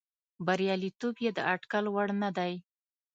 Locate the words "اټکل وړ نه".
1.53-2.29